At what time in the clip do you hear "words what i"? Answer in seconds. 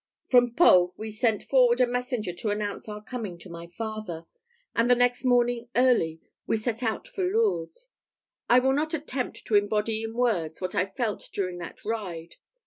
10.15-10.87